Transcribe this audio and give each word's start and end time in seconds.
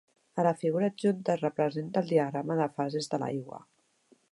A 0.43 0.45
la 0.45 0.53
figura 0.61 0.87
adjunta 0.91 1.33
es 1.35 1.43
representa 1.43 2.03
el 2.03 2.09
diagrama 2.15 2.59
de 2.63 2.69
fases 2.81 3.13
de 3.15 3.23
l'aigua. 3.25 3.63